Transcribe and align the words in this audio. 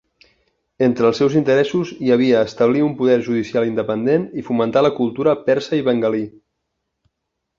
Entre 0.85 1.05
els 1.09 1.19
seus 1.21 1.33
interessos 1.39 1.89
hi 2.05 2.09
havia 2.15 2.39
establir 2.47 2.81
un 2.85 2.95
poder 3.01 3.17
judicial 3.27 3.69
independent 3.71 4.25
i 4.43 4.47
fomentar 4.49 4.83
la 4.89 4.93
cultura 5.01 5.39
persa 5.51 5.81
i 5.81 5.83
bengalí. 5.91 6.25